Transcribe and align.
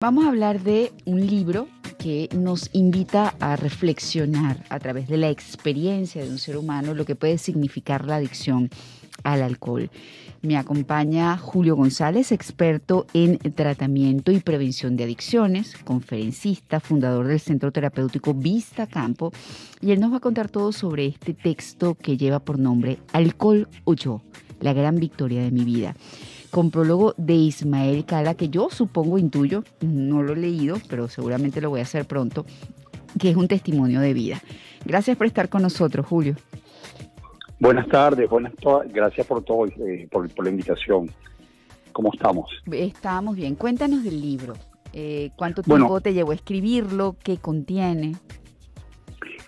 Vamos 0.00 0.26
a 0.26 0.28
hablar 0.28 0.62
de 0.62 0.92
un 1.06 1.26
libro 1.26 1.66
que 1.98 2.28
nos 2.32 2.70
invita 2.72 3.34
a 3.40 3.56
reflexionar 3.56 4.64
a 4.68 4.78
través 4.78 5.08
de 5.08 5.16
la 5.16 5.28
experiencia 5.28 6.22
de 6.22 6.30
un 6.30 6.38
ser 6.38 6.56
humano 6.56 6.94
lo 6.94 7.04
que 7.04 7.16
puede 7.16 7.36
significar 7.36 8.06
la 8.06 8.14
adicción 8.14 8.70
al 9.24 9.42
alcohol. 9.42 9.90
Me 10.40 10.56
acompaña 10.56 11.36
Julio 11.36 11.74
González, 11.74 12.30
experto 12.30 13.08
en 13.12 13.38
tratamiento 13.38 14.30
y 14.30 14.38
prevención 14.38 14.96
de 14.96 15.02
adicciones, 15.02 15.76
conferencista, 15.78 16.78
fundador 16.78 17.26
del 17.26 17.40
Centro 17.40 17.72
Terapéutico 17.72 18.34
Vista 18.34 18.86
Campo, 18.86 19.32
y 19.80 19.90
él 19.90 19.98
nos 19.98 20.12
va 20.12 20.18
a 20.18 20.20
contar 20.20 20.48
todo 20.48 20.70
sobre 20.70 21.06
este 21.06 21.34
texto 21.34 21.96
que 21.96 22.16
lleva 22.16 22.38
por 22.38 22.60
nombre 22.60 23.00
Alcohol 23.12 23.66
o 23.82 23.94
yo, 23.94 24.22
la 24.60 24.72
gran 24.72 25.00
victoria 25.00 25.42
de 25.42 25.50
mi 25.50 25.64
vida 25.64 25.96
con 26.50 26.70
prólogo 26.70 27.14
de 27.16 27.34
Ismael 27.34 28.04
Cala, 28.04 28.34
que 28.34 28.48
yo 28.48 28.68
supongo, 28.70 29.18
intuyo, 29.18 29.64
no 29.80 30.22
lo 30.22 30.32
he 30.32 30.36
leído, 30.36 30.76
pero 30.88 31.08
seguramente 31.08 31.60
lo 31.60 31.70
voy 31.70 31.80
a 31.80 31.84
hacer 31.84 32.06
pronto, 32.06 32.44
que 33.18 33.30
es 33.30 33.36
un 33.36 33.48
testimonio 33.48 34.00
de 34.00 34.12
vida. 34.12 34.40
Gracias 34.84 35.16
por 35.16 35.26
estar 35.26 35.48
con 35.48 35.62
nosotros, 35.62 36.06
Julio. 36.06 36.36
Buenas 37.60 37.88
tardes, 37.88 38.30
buenas 38.30 38.52
gracias 38.92 39.26
por 39.26 39.42
todo, 39.42 39.66
eh, 39.66 40.08
por, 40.10 40.44
la 40.44 40.50
invitación. 40.50 41.10
¿Cómo 41.92 42.10
estamos? 42.12 42.50
Estamos 42.70 43.34
bien. 43.34 43.56
Cuéntanos 43.56 44.04
del 44.04 44.20
libro. 44.20 44.54
Eh, 44.92 45.30
¿Cuánto 45.36 45.62
tiempo 45.62 46.00
te 46.00 46.14
llevó 46.14 46.30
a 46.30 46.34
escribirlo? 46.34 47.16
¿Qué 47.22 47.38
contiene? 47.38 48.14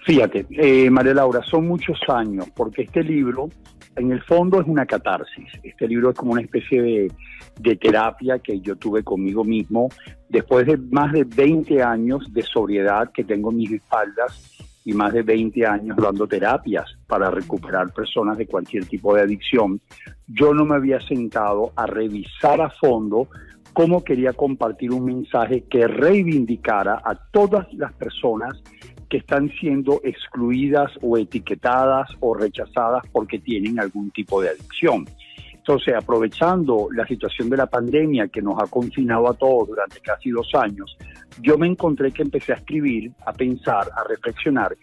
Fíjate, 0.04 0.46
eh, 0.50 0.90
María 0.90 1.14
Laura, 1.14 1.42
son 1.44 1.68
muchos 1.68 1.98
años, 2.08 2.46
porque 2.54 2.82
este 2.82 3.04
libro 3.04 3.48
en 3.96 4.12
el 4.12 4.22
fondo 4.22 4.60
es 4.60 4.66
una 4.66 4.86
catarsis. 4.86 5.48
Este 5.62 5.86
libro 5.88 6.10
es 6.10 6.16
como 6.16 6.32
una 6.32 6.42
especie 6.42 6.82
de, 6.82 7.76
terapia 7.76 8.38
que 8.38 8.60
yo 8.60 8.76
tuve 8.76 9.02
conmigo 9.02 9.44
mismo 9.44 9.88
después 10.28 10.66
de 10.66 10.76
más 10.76 11.12
de 11.12 11.24
20 11.24 11.82
años 11.82 12.24
de 12.32 12.42
sobriedad 12.42 13.10
que 13.12 13.24
tengo 13.24 13.50
en 13.50 13.58
mis 13.58 13.72
espaldas 13.72 14.58
y 14.84 14.92
más 14.92 15.12
de 15.12 15.22
20 15.22 15.66
años 15.66 15.96
dando 15.96 16.26
terapias 16.26 16.86
para 17.06 17.30
recuperar 17.30 17.92
personas 17.92 18.38
de 18.38 18.46
cualquier 18.46 18.86
tipo 18.86 19.14
de 19.14 19.22
adicción. 19.22 19.80
Yo 20.26 20.54
no 20.54 20.64
me 20.64 20.76
había 20.76 21.00
sentado 21.00 21.72
a 21.76 21.86
revisar 21.86 22.60
a 22.60 22.70
fondo 22.70 23.28
cómo 23.72 24.02
quería 24.02 24.32
compartir 24.32 24.92
un 24.92 25.04
mensaje 25.04 25.64
que 25.68 25.86
reivindicara 25.86 27.02
a 27.04 27.14
todas 27.30 27.72
las 27.74 27.92
personas 27.92 28.62
que 29.10 29.18
están 29.18 29.50
siendo 29.60 30.00
excluidas 30.04 30.90
o 31.02 31.18
etiquetadas 31.18 32.08
o 32.20 32.32
rechazadas 32.32 33.02
porque 33.12 33.38
tienen 33.38 33.78
algún 33.78 34.10
tipo 34.12 34.40
de 34.40 34.50
adicción. 34.50 35.04
Entonces, 35.52 35.94
aprovechando 35.94 36.88
la 36.94 37.06
situación 37.06 37.50
de 37.50 37.58
la 37.58 37.66
pandemia 37.66 38.28
que 38.28 38.40
nos 38.40 38.54
ha 38.62 38.66
confinado 38.66 39.28
a 39.28 39.34
todos 39.34 39.68
durante 39.68 40.00
casi 40.00 40.30
dos 40.30 40.50
años, 40.54 40.96
yo 41.42 41.58
me 41.58 41.66
encontré 41.66 42.12
que 42.12 42.22
empecé 42.22 42.52
a 42.52 42.56
escribir, 42.56 43.12
a 43.26 43.32
pensar, 43.32 43.90
a 43.94 44.04
reflexionar 44.08 44.74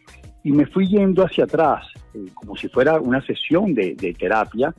y 0.43 0.51
me 0.51 0.65
fui 0.65 0.87
yendo 0.87 1.25
hacia 1.25 1.45
atrás, 1.45 1.85
eh, 2.13 2.25
como 2.33 2.55
si 2.55 2.69
fuera 2.69 2.99
una 2.99 3.25
sesión 3.25 3.73
de, 3.73 3.95
de 3.95 4.13
terapia, 4.13 4.73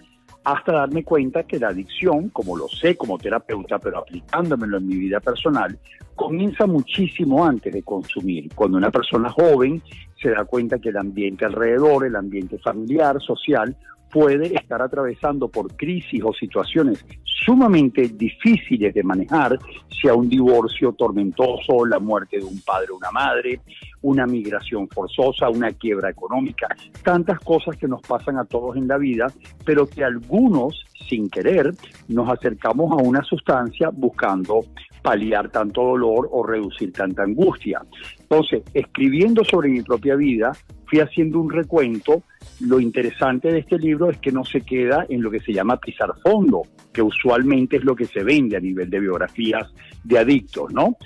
hasta 0.52 0.72
darme 0.72 1.04
cuenta 1.04 1.42
que 1.42 1.58
la 1.58 1.68
adicción, 1.68 2.30
como 2.30 2.56
lo 2.56 2.68
sé 2.68 2.96
como 2.96 3.18
terapeuta, 3.18 3.78
pero 3.78 3.98
aplicándomelo 3.98 4.78
en 4.78 4.86
mi 4.86 4.96
vida 4.96 5.20
personal, 5.20 5.78
comienza 6.14 6.66
muchísimo 6.66 7.44
antes 7.44 7.70
de 7.70 7.82
consumir. 7.82 8.48
Cuando 8.54 8.78
una 8.78 8.90
persona 8.90 9.28
joven 9.30 9.82
se 10.20 10.30
da 10.30 10.46
cuenta 10.46 10.78
que 10.78 10.88
el 10.88 10.96
ambiente 10.96 11.44
alrededor, 11.44 12.06
el 12.06 12.16
ambiente 12.16 12.58
familiar, 12.58 13.20
social, 13.20 13.76
puede 14.10 14.54
estar 14.54 14.80
atravesando 14.80 15.48
por 15.48 15.76
crisis 15.76 16.22
o 16.24 16.32
situaciones 16.32 17.04
sumamente 17.48 18.08
difíciles 18.08 18.92
de 18.92 19.02
manejar, 19.02 19.58
sea 20.02 20.12
un 20.12 20.28
divorcio 20.28 20.92
tormentoso, 20.92 21.86
la 21.86 21.98
muerte 21.98 22.36
de 22.36 22.44
un 22.44 22.60
padre 22.60 22.88
o 22.92 22.98
una 22.98 23.10
madre, 23.10 23.60
una 24.02 24.26
migración 24.26 24.86
forzosa, 24.86 25.48
una 25.48 25.72
quiebra 25.72 26.10
económica, 26.10 26.68
tantas 27.02 27.40
cosas 27.40 27.74
que 27.76 27.88
nos 27.88 28.02
pasan 28.02 28.36
a 28.36 28.44
todos 28.44 28.76
en 28.76 28.86
la 28.86 28.98
vida, 28.98 29.32
pero 29.64 29.86
que 29.86 30.04
algunos, 30.04 30.84
sin 31.08 31.30
querer, 31.30 31.72
nos 32.08 32.28
acercamos 32.28 32.92
a 32.92 32.96
una 32.96 33.22
sustancia 33.22 33.88
buscando 33.94 34.60
paliar 35.00 35.48
tanto 35.48 35.82
dolor 35.82 36.28
o 36.30 36.46
reducir 36.46 36.92
tanta 36.92 37.22
angustia. 37.22 37.80
Entonces, 38.20 38.62
escribiendo 38.74 39.42
sobre 39.42 39.70
mi 39.70 39.80
propia 39.80 40.16
vida, 40.16 40.52
fui 40.84 41.00
haciendo 41.00 41.40
un 41.40 41.50
recuento. 41.50 42.22
Lo 42.60 42.78
interesante 42.78 43.50
de 43.50 43.60
este 43.60 43.78
libro 43.78 44.10
es 44.10 44.18
que 44.18 44.32
no 44.32 44.44
se 44.44 44.60
queda 44.60 45.06
en 45.08 45.22
lo 45.22 45.30
que 45.30 45.40
se 45.40 45.52
llama 45.52 45.78
pisar 45.78 46.12
fondo, 46.22 46.62
que 46.98 47.02
usualmente 47.02 47.76
es 47.76 47.84
lo 47.84 47.94
que 47.94 48.06
se 48.06 48.24
vende 48.24 48.56
a 48.56 48.60
nivel 48.60 48.90
de 48.90 48.98
biografías 48.98 49.72
de 50.02 50.18
adictos, 50.18 50.72
¿no? 50.72 50.96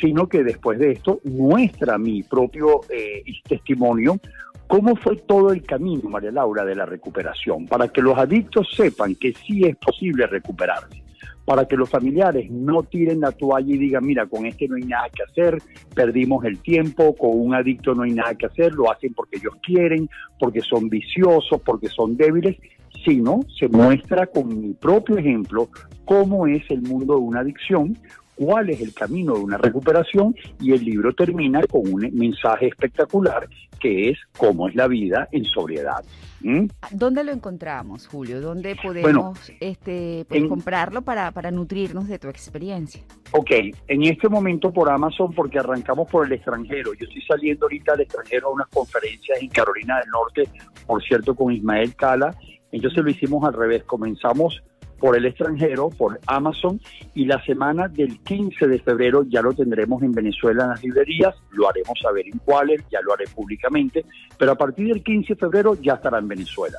Sino 0.00 0.26
que 0.26 0.42
después 0.42 0.78
de 0.78 0.92
esto 0.92 1.20
muestra 1.24 1.98
mi 1.98 2.22
propio 2.22 2.80
eh, 2.88 3.22
testimonio 3.46 4.18
cómo 4.66 4.96
fue 4.96 5.16
todo 5.16 5.52
el 5.52 5.62
camino, 5.62 6.08
María 6.08 6.30
Laura, 6.30 6.64
de 6.64 6.74
la 6.74 6.86
recuperación, 6.86 7.66
para 7.66 7.88
que 7.88 8.00
los 8.00 8.16
adictos 8.16 8.66
sepan 8.74 9.14
que 9.14 9.34
sí 9.34 9.64
es 9.64 9.76
posible 9.76 10.26
recuperarse. 10.26 11.02
Para 11.44 11.66
que 11.66 11.76
los 11.76 11.90
familiares 11.90 12.50
no 12.50 12.82
tiren 12.84 13.20
la 13.20 13.32
toalla 13.32 13.74
y 13.74 13.76
digan, 13.76 14.06
mira, 14.06 14.26
con 14.26 14.46
este 14.46 14.66
no 14.68 14.76
hay 14.76 14.84
nada 14.84 15.10
que 15.10 15.24
hacer, 15.24 15.60
perdimos 15.94 16.46
el 16.46 16.60
tiempo, 16.60 17.14
con 17.14 17.32
un 17.34 17.54
adicto 17.54 17.94
no 17.94 18.04
hay 18.04 18.12
nada 18.12 18.34
que 18.36 18.46
hacer, 18.46 18.72
lo 18.72 18.90
hacen 18.90 19.12
porque 19.12 19.36
ellos 19.36 19.52
quieren, 19.62 20.08
porque 20.38 20.62
son 20.62 20.88
viciosos, 20.88 21.60
porque 21.60 21.88
son 21.88 22.16
débiles, 22.16 22.56
sino 23.04 23.40
se 23.58 23.68
muestra 23.68 24.26
con 24.26 24.48
mi 24.48 24.72
propio 24.74 25.18
ejemplo 25.18 25.68
cómo 26.04 26.46
es 26.46 26.62
el 26.70 26.82
mundo 26.82 27.14
de 27.14 27.20
una 27.20 27.40
adicción, 27.40 27.96
cuál 28.34 28.70
es 28.70 28.80
el 28.80 28.92
camino 28.94 29.34
de 29.34 29.40
una 29.40 29.58
recuperación 29.58 30.34
y 30.60 30.72
el 30.72 30.84
libro 30.84 31.14
termina 31.14 31.62
con 31.66 31.82
un 31.92 32.10
mensaje 32.12 32.68
espectacular 32.68 33.48
que 33.82 34.10
es 34.10 34.18
cómo 34.38 34.68
es 34.68 34.76
la 34.76 34.86
vida 34.86 35.28
en 35.32 35.44
sobriedad. 35.44 36.04
¿Mm? 36.40 36.66
¿Dónde 36.92 37.24
lo 37.24 37.32
encontramos, 37.32 38.06
Julio? 38.06 38.40
¿Dónde 38.40 38.76
podemos 38.80 39.52
este, 39.60 40.24
pues, 40.28 40.44
comprarlo 40.46 41.02
para, 41.02 41.32
para 41.32 41.50
nutrirnos 41.50 42.06
de 42.06 42.18
tu 42.18 42.28
experiencia? 42.28 43.02
Ok, 43.32 43.50
en 43.88 44.02
este 44.04 44.28
momento 44.28 44.72
por 44.72 44.88
Amazon 44.88 45.32
porque 45.34 45.58
arrancamos 45.58 46.08
por 46.08 46.26
el 46.26 46.32
extranjero. 46.32 46.94
Yo 46.94 47.06
estoy 47.06 47.22
saliendo 47.22 47.66
ahorita 47.66 47.94
al 47.94 48.00
extranjero 48.02 48.48
a 48.48 48.52
unas 48.52 48.68
conferencias 48.68 49.40
en 49.40 49.48
Carolina 49.48 49.98
del 49.98 50.08
Norte, 50.10 50.48
por 50.86 51.02
cierto, 51.02 51.34
con 51.34 51.52
Ismael 51.52 51.94
Cala. 51.96 52.36
Entonces 52.72 53.04
lo 53.04 53.10
hicimos 53.10 53.44
al 53.44 53.52
revés. 53.52 53.84
Comenzamos 53.84 54.62
por 54.98 55.16
el 55.16 55.26
extranjero, 55.26 55.90
por 55.90 56.20
Amazon, 56.26 56.80
y 57.14 57.24
la 57.24 57.44
semana 57.44 57.88
del 57.88 58.20
15 58.20 58.68
de 58.68 58.78
febrero 58.78 59.24
ya 59.28 59.42
lo 59.42 59.52
tendremos 59.52 60.00
en 60.02 60.12
Venezuela 60.12 60.62
en 60.62 60.70
las 60.70 60.82
librerías, 60.84 61.34
lo 61.50 61.68
haremos 61.68 61.98
saber 62.00 62.24
en 62.32 62.38
cuáles, 62.38 62.82
ya 62.88 63.00
lo 63.02 63.12
haré 63.12 63.24
públicamente, 63.26 64.04
pero 64.38 64.52
a 64.52 64.54
partir 64.54 64.86
del 64.86 65.02
15 65.02 65.34
de 65.34 65.40
febrero 65.40 65.74
ya 65.82 65.94
estará 65.94 66.18
en 66.18 66.28
Venezuela. 66.28 66.78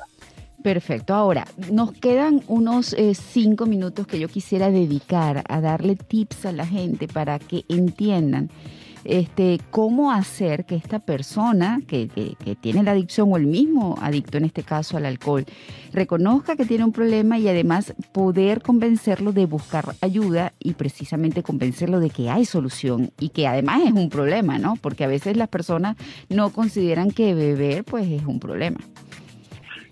Perfecto. 0.62 1.12
Ahora, 1.12 1.46
nos 1.70 1.92
quedan 1.92 2.40
unos 2.48 2.94
eh, 2.94 3.14
cinco 3.14 3.66
minutos 3.66 4.06
que 4.06 4.18
yo 4.18 4.28
quisiera 4.28 4.70
dedicar 4.70 5.44
a 5.46 5.60
darle 5.60 5.94
tips 5.94 6.46
a 6.46 6.52
la 6.52 6.66
gente 6.66 7.06
para 7.06 7.38
que 7.38 7.66
entiendan 7.68 8.48
este, 9.04 9.60
cómo 9.70 10.10
hacer 10.10 10.64
que 10.64 10.76
esta 10.76 10.98
persona 10.98 11.80
que, 11.86 12.08
tiene 12.60 12.82
la 12.82 12.92
adicción 12.92 13.32
o 13.32 13.36
el 13.36 13.46
mismo 13.46 13.96
adicto 14.00 14.38
en 14.38 14.44
este 14.44 14.62
caso 14.62 14.96
al 14.96 15.06
alcohol 15.06 15.44
reconozca 15.92 16.56
que 16.56 16.64
tiene 16.64 16.84
un 16.84 16.92
problema 16.92 17.38
y 17.38 17.48
además 17.48 17.94
poder 18.12 18.62
convencerlo 18.62 19.32
de 19.32 19.46
buscar 19.46 19.94
ayuda 20.00 20.52
y 20.58 20.74
precisamente 20.74 21.42
convencerlo 21.42 22.00
de 22.00 22.10
que 22.10 22.30
hay 22.30 22.44
solución 22.44 23.10
y 23.18 23.30
que 23.30 23.46
además 23.46 23.82
es 23.84 23.92
un 23.92 24.08
problema, 24.08 24.58
¿no? 24.58 24.76
Porque 24.80 25.04
a 25.04 25.08
veces 25.08 25.36
las 25.36 25.48
personas 25.48 25.96
no 26.28 26.50
consideran 26.50 27.10
que 27.10 27.34
beber 27.34 27.84
pues 27.84 28.08
es 28.08 28.24
un 28.24 28.40
problema. 28.40 28.78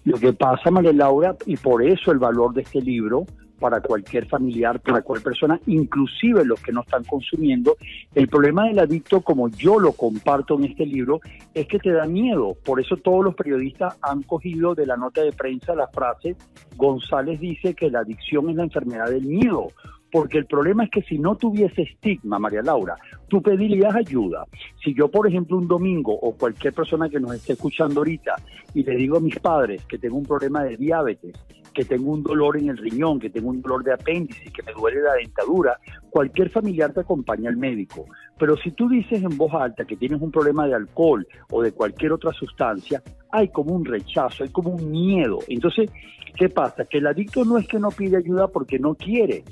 Lo 0.05 0.19
que 0.19 0.33
pasa, 0.33 0.71
María 0.71 0.93
Laura, 0.93 1.37
y 1.47 1.57
por 1.57 1.85
eso 1.85 2.11
el 2.11 2.19
valor 2.19 2.55
de 2.55 2.63
este 2.63 2.81
libro, 2.81 3.25
para 3.63 3.81
cualquier 3.81 4.27
familiar, 4.27 4.81
para 4.81 5.03
cualquier 5.03 5.33
persona, 5.33 5.61
inclusive 5.67 6.45
los 6.45 6.61
que 6.61 6.73
no 6.73 6.81
están 6.81 7.05
consumiendo. 7.05 7.77
El 8.13 8.27
problema 8.27 8.67
del 8.67 8.81
adicto, 8.81 9.21
como 9.21 9.49
yo 9.51 9.79
lo 9.79 9.93
comparto 9.93 10.59
en 10.59 10.65
este 10.65 10.85
libro, 10.85 11.21
es 11.55 11.69
que 11.69 11.79
te 11.79 11.93
da 11.93 12.07
miedo. 12.07 12.57
Por 12.65 12.81
eso 12.81 12.97
todos 12.97 13.25
los 13.25 13.37
periodistas 13.37 13.97
han 14.03 14.25
cogido 14.25 14.75
de 14.75 14.87
la 14.87 14.97
nota 14.97 15.23
de 15.23 15.33
prensa 15.33 15.77
la 15.77 15.87
frase, 15.87 16.35
González 16.77 17.39
dice 17.39 17.75
que 17.75 17.89
la 17.89 18.01
adicción 18.01 18.51
es 18.51 18.57
la 18.57 18.65
enfermedad 18.65 19.09
del 19.09 19.27
miedo 19.27 19.69
porque 20.13 20.37
el 20.37 20.45
problema 20.45 20.85
es 20.85 20.91
que 20.91 21.01
si 21.03 21.19
no 21.19 21.37
tuviese 21.37 21.83
estigma, 21.83 22.39
María 22.39 22.61
Laura, 22.61 22.97
tú 23.29 23.41
pedirías 23.41 23.95
ayuda. 23.95 24.45
Si 24.85 24.95
yo, 24.95 25.11
por 25.11 25.27
ejemplo, 25.27 25.57
un 25.57 25.67
domingo 25.67 26.13
o 26.13 26.37
cualquier 26.37 26.75
persona 26.75 27.09
que 27.09 27.19
nos 27.19 27.35
esté 27.35 27.55
escuchando 27.55 28.01
ahorita 28.01 28.35
y 28.75 28.85
le 28.85 28.95
digo 28.95 29.17
a 29.17 29.21
mis 29.21 29.39
padres 29.39 29.83
que 29.87 29.97
tengo 29.97 30.19
un 30.19 30.27
problema 30.27 30.65
de 30.65 30.77
diabetes, 30.77 31.33
que 31.73 31.87
tengo 31.87 32.13
un 32.13 32.23
dolor 32.23 32.59
en 32.59 32.69
el 32.69 32.77
riñón, 32.77 33.19
que 33.19 33.31
tengo 33.31 33.49
un 33.49 33.63
dolor 33.63 33.83
de 33.83 33.95
apéndice, 33.95 34.53
que 34.53 34.63
me 34.63 34.75
duele 34.75 35.01
la 35.01 35.15
dentadura, 35.15 35.79
cualquier 36.11 36.51
familiar 36.51 36.93
te 36.93 37.01
acompaña 37.01 37.49
al 37.49 37.57
médico. 37.57 38.05
Pero 38.39 38.59
si 38.59 38.73
tú 38.73 38.91
dices 38.91 39.23
en 39.23 39.39
voz 39.39 39.55
alta 39.55 39.87
que 39.87 39.97
tienes 39.97 40.21
un 40.21 40.31
problema 40.31 40.67
de 40.67 40.75
alcohol 40.75 41.27
o 41.51 41.63
de 41.63 41.73
cualquier 41.73 42.13
otra 42.13 42.33
sustancia, 42.33 43.03
hay 43.31 43.49
como 43.49 43.75
un 43.75 43.87
rechazo, 43.87 44.45
hay 44.45 44.51
como 44.51 44.73
un 44.73 44.91
miedo. 44.91 45.39
Entonces, 45.49 45.91
¿qué 46.37 46.51
pasa? 46.51 46.85
Que 46.85 46.99
el 46.99 47.07
adicto 47.07 47.47
no 47.47 47.57
es 47.57 47.67
que 47.67 47.79
no 47.79 47.89
pide 47.89 48.19
ayuda 48.19 48.49
porque 48.49 48.79
no 48.79 48.95
quiere, 48.95 49.43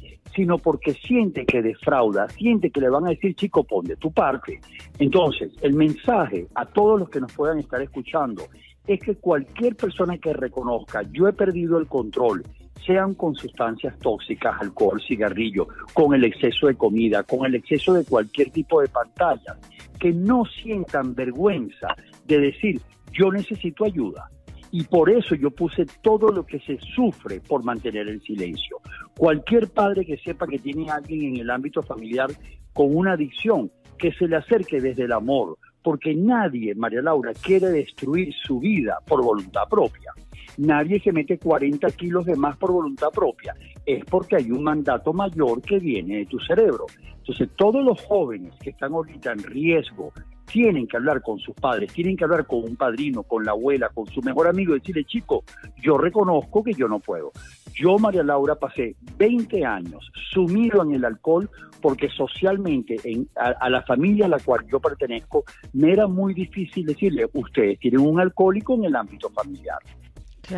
sino 0.41 0.57
porque 0.57 0.95
siente 0.95 1.45
que 1.45 1.61
defrauda, 1.61 2.27
siente 2.31 2.71
que 2.71 2.81
le 2.81 2.89
van 2.89 3.07
a 3.07 3.11
decir, 3.11 3.35
chico, 3.35 3.63
pon 3.63 3.85
de 3.85 3.97
tu 3.97 4.11
parte. 4.11 4.59
Entonces, 4.99 5.53
el 5.61 5.75
mensaje 5.75 6.47
a 6.55 6.65
todos 6.65 6.99
los 6.99 7.11
que 7.11 7.21
nos 7.21 7.31
puedan 7.35 7.59
estar 7.59 7.83
escuchando 7.83 8.45
es 8.87 8.99
que 9.01 9.17
cualquier 9.17 9.77
persona 9.77 10.17
que 10.17 10.33
reconozca, 10.33 11.03
yo 11.13 11.29
he 11.29 11.35
perdido 11.35 11.77
el 11.77 11.89
control, 11.89 12.43
sean 12.87 13.13
con 13.13 13.35
sustancias 13.35 13.99
tóxicas, 13.99 14.63
alcohol, 14.63 14.99
cigarrillo, 15.07 15.69
con 15.93 16.15
el 16.15 16.25
exceso 16.25 16.69
de 16.69 16.75
comida, 16.75 17.23
con 17.23 17.45
el 17.45 17.57
exceso 17.57 17.93
de 17.93 18.07
cualquier 18.07 18.51
tipo 18.51 18.81
de 18.81 18.89
pantalla, 18.89 19.59
que 19.99 20.11
no 20.11 20.47
sientan 20.47 21.15
vergüenza 21.15 21.89
de 22.25 22.39
decir, 22.39 22.81
yo 23.13 23.31
necesito 23.31 23.85
ayuda. 23.85 24.31
Y 24.73 24.85
por 24.85 25.11
eso 25.11 25.35
yo 25.35 25.51
puse 25.51 25.85
todo 26.03 26.29
lo 26.29 26.47
que 26.47 26.61
se 26.61 26.79
sufre 26.79 27.41
por 27.41 27.65
mantener 27.65 28.09
el 28.09 28.23
silencio. 28.23 28.79
Cualquier 29.17 29.69
padre 29.69 30.05
que 30.05 30.17
sepa 30.19 30.47
que 30.47 30.59
tiene 30.59 30.91
alguien 30.91 31.35
en 31.35 31.41
el 31.41 31.51
ámbito 31.51 31.83
familiar 31.83 32.31
con 32.73 32.95
una 32.95 33.13
adicción, 33.13 33.71
que 33.99 34.13
se 34.13 34.29
le 34.29 34.37
acerque 34.37 34.81
desde 34.81 35.05
el 35.05 35.13
amor, 35.13 35.59
porque 35.83 36.15
nadie, 36.15 36.75
María 36.75 37.03
Laura, 37.03 37.33
quiere 37.35 37.69
destruir 37.69 38.33
su 38.35 38.61
vida 38.61 38.99
por 39.07 39.23
voluntad 39.23 39.69
propia. 39.69 40.13
Nadie 40.59 41.01
se 41.01 41.13
mete 41.13 41.39
40 41.39 41.91
kilos 41.93 42.27
de 42.27 42.37
más 42.37 42.57
por 42.57 42.73
voluntad 42.73 43.09
propia. 43.11 43.55
Es 43.85 44.05
porque 44.05 44.37
hay 44.37 44.51
un 44.51 44.63
mandato 44.63 45.13
mayor 45.13 45.63
que 45.63 45.79
viene 45.79 46.19
de 46.19 46.27
tu 46.27 46.39
cerebro. 46.39 46.87
Entonces, 47.19 47.49
todos 47.57 47.85
los 47.85 48.01
jóvenes 48.03 48.55
que 48.63 48.71
están 48.71 48.93
ahorita 48.93 49.33
en 49.33 49.43
riesgo 49.43 50.13
tienen 50.53 50.87
que 50.87 50.97
hablar 50.97 51.23
con 51.23 51.39
sus 51.39 51.55
padres, 51.55 51.93
tienen 51.93 52.17
que 52.17 52.25
hablar 52.25 52.47
con 52.47 52.65
un 52.65 52.77
padrino, 52.77 53.23
con 53.23 53.45
la 53.45 53.53
abuela, 53.53 53.89
con 53.89 54.07
su 54.07 54.21
mejor 54.23 54.49
amigo, 54.49 54.75
y 54.75 54.81
decirle, 54.81 55.05
chico, 55.05 55.45
yo 55.81 55.97
reconozco 55.97 56.63
que 56.65 56.75
yo 56.75 56.89
no 56.89 56.99
puedo. 56.99 57.33
Yo, 57.75 57.99
María 57.99 58.23
Laura, 58.23 58.57
pasé 58.57 58.97
20 59.17 59.65
años 59.65 60.11
sumido 60.33 60.83
en 60.83 60.93
el 60.93 61.05
alcohol 61.05 61.49
porque 61.81 62.09
socialmente 62.11 62.97
en, 63.05 63.29
a, 63.37 63.71
la 63.71 63.83
familia 63.83 64.27
a 64.27 64.29
la 64.29 64.39
cual 64.39 64.67
yo 64.71 64.81
pertenezco 64.81 65.45
me 65.73 65.93
era 65.93 66.07
muy 66.07 66.35
difícil 66.35 66.85
decirle, 66.85 67.27
ustedes 67.33 67.79
tienen 67.79 68.01
un 68.01 68.21
alcohólico 68.21 68.75
en 68.75 68.85
el 68.85 68.97
ámbito 68.97 69.31
familiar. 69.31 69.79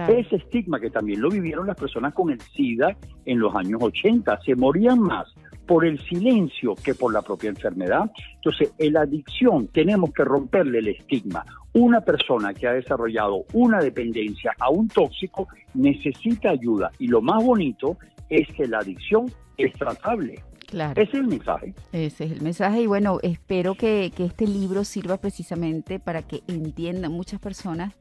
Ese 0.08 0.36
estigma 0.36 0.80
que 0.80 0.88
también 0.88 1.20
lo 1.20 1.28
vivieron 1.28 1.66
las 1.66 1.76
personas 1.76 2.14
con 2.14 2.30
el 2.30 2.40
SIDA 2.40 2.96
en 3.26 3.38
los 3.38 3.54
años 3.54 3.82
80, 3.82 4.40
se 4.42 4.56
morían 4.56 4.98
más 4.98 5.32
por 5.72 5.86
el 5.86 5.98
silencio 6.00 6.74
que 6.74 6.94
por 6.94 7.14
la 7.14 7.22
propia 7.22 7.48
enfermedad. 7.48 8.10
Entonces, 8.34 8.74
en 8.76 8.92
la 8.92 9.00
adicción 9.00 9.68
tenemos 9.68 10.12
que 10.12 10.22
romperle 10.22 10.80
el 10.80 10.88
estigma. 10.88 11.46
Una 11.72 12.02
persona 12.02 12.52
que 12.52 12.68
ha 12.68 12.74
desarrollado 12.74 13.46
una 13.54 13.80
dependencia 13.80 14.52
a 14.58 14.68
un 14.68 14.88
tóxico 14.88 15.48
necesita 15.72 16.50
ayuda 16.50 16.90
y 16.98 17.06
lo 17.06 17.22
más 17.22 17.42
bonito 17.42 17.96
es 18.28 18.46
que 18.54 18.66
la 18.66 18.80
adicción 18.80 19.32
es 19.56 19.72
tratable. 19.72 20.44
Claro. 20.66 21.00
Ese 21.00 21.12
es 21.12 21.20
el 21.20 21.28
mensaje. 21.28 21.74
Ese 21.92 22.24
es 22.24 22.32
el 22.32 22.42
mensaje 22.42 22.82
y 22.82 22.86
bueno, 22.86 23.18
espero 23.22 23.74
que, 23.74 24.12
que 24.14 24.26
este 24.26 24.46
libro 24.46 24.84
sirva 24.84 25.16
precisamente 25.16 25.98
para 25.98 26.20
que 26.20 26.42
entiendan 26.48 27.12
muchas 27.12 27.40
personas 27.40 27.94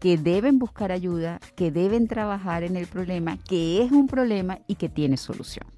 que 0.00 0.16
deben 0.16 0.58
buscar 0.58 0.90
ayuda, 0.90 1.38
que 1.54 1.70
deben 1.70 2.08
trabajar 2.08 2.64
en 2.64 2.74
el 2.74 2.88
problema, 2.88 3.38
que 3.48 3.84
es 3.84 3.92
un 3.92 4.08
problema 4.08 4.58
y 4.66 4.74
que 4.74 4.88
tiene 4.88 5.16
solución. 5.16 5.75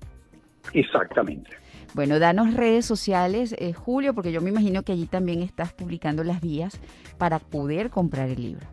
Exactamente. 0.73 1.51
Bueno, 1.95 2.19
danos 2.19 2.55
redes 2.55 2.85
sociales, 2.85 3.55
eh, 3.59 3.73
Julio, 3.73 4.15
porque 4.15 4.33
yo 4.33 4.41
me 4.41 4.51
imagino 4.51 4.83
que 4.83 4.93
allí 4.93 5.07
también 5.07 5.43
estás 5.43 5.73
publicando 5.73 6.23
las 6.23 6.41
vías 6.41 6.79
para 7.17 7.39
poder 7.39 7.91
comprar 7.91 8.29
el 8.29 8.43
libro. 8.43 8.67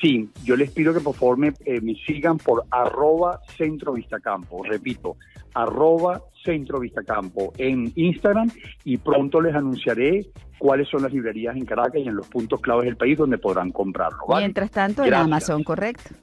Sí, 0.00 0.28
yo 0.42 0.56
les 0.56 0.70
pido 0.70 0.92
que 0.92 1.00
por 1.00 1.14
favor 1.14 1.38
me, 1.38 1.52
eh, 1.64 1.80
sigan 2.06 2.38
por 2.38 2.64
arroba 2.70 3.40
Centro 3.56 3.92
Vistacampo, 3.92 4.64
repito, 4.64 5.16
arroba 5.54 6.20
Centro 6.44 6.80
Vistacampo 6.80 7.52
en 7.56 7.92
Instagram 7.94 8.50
y 8.84 8.96
pronto 8.96 9.40
les 9.40 9.54
anunciaré 9.54 10.26
cuáles 10.58 10.88
son 10.88 11.02
las 11.02 11.12
librerías 11.12 11.56
en 11.56 11.64
Caracas 11.64 12.00
y 12.04 12.08
en 12.08 12.16
los 12.16 12.26
puntos 12.26 12.60
claves 12.60 12.86
del 12.86 12.96
país 12.96 13.16
donde 13.16 13.38
podrán 13.38 13.70
comprarlo. 13.70 14.18
Mientras 14.36 14.70
tanto, 14.70 15.04
en 15.04 15.14
Amazon, 15.14 15.62
¿correcto? 15.62 16.14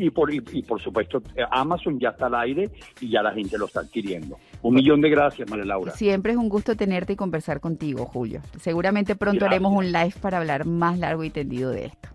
Y 0.00 0.10
por, 0.10 0.32
y, 0.32 0.40
por 0.40 0.80
supuesto 0.80 1.18
eh, 1.36 1.42
Amazon 1.50 1.98
ya 1.98 2.10
está 2.10 2.26
al 2.26 2.34
aire 2.36 2.70
y 3.00 3.10
ya 3.10 3.22
la 3.22 3.32
gente 3.32 3.58
lo 3.58 3.66
está 3.66 3.80
adquiriendo. 3.80 4.38
Un 4.62 4.74
millón 4.74 5.00
de 5.00 5.10
gracias, 5.10 5.48
María 5.50 5.66
Laura. 5.66 5.92
Siempre 5.92 6.32
es 6.32 6.38
un 6.38 6.48
gusto 6.48 6.74
tenerte 6.74 7.12
y 7.12 7.16
conversar 7.16 7.60
contigo, 7.60 8.06
Julio. 8.06 8.40
Seguramente 8.58 9.14
pronto 9.14 9.44
haremos 9.44 9.72
un 9.72 9.92
live 9.92 10.14
para 10.20 10.38
hablar 10.38 10.64
más 10.64 10.98
largo 10.98 11.22
y 11.24 11.30
tendido 11.30 11.70
de 11.70 11.86
esto. 11.86 12.08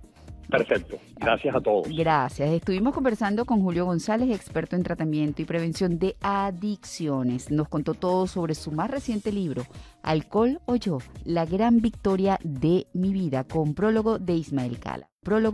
Perfecto. 0.49 0.97
Gracias 1.19 1.55
a 1.55 1.59
todos. 1.59 1.87
Gracias. 1.89 2.49
Estuvimos 2.49 2.93
conversando 2.93 3.45
con 3.45 3.61
Julio 3.61 3.85
González, 3.85 4.29
experto 4.29 4.75
en 4.75 4.83
tratamiento 4.83 5.41
y 5.41 5.45
prevención 5.45 5.97
de 5.97 6.15
adicciones. 6.21 7.51
Nos 7.51 7.67
contó 7.67 7.93
todo 7.93 8.27
sobre 8.27 8.55
su 8.55 8.71
más 8.71 8.89
reciente 8.89 9.31
libro, 9.31 9.63
Alcohol 10.03 10.59
o 10.65 10.75
yo, 10.75 10.99
la 11.23 11.45
gran 11.45 11.81
victoria 11.81 12.39
de 12.43 12.87
mi 12.93 13.11
vida, 13.11 13.43
con 13.43 13.73
prólogo 13.73 14.19
de 14.19 14.33
Ismael 14.33 14.79
Cala. 14.79 15.09
Prólogo 15.25 15.53